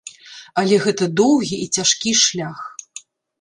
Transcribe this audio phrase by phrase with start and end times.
[0.61, 2.59] Але гэта доўгі і цяжкі шлях.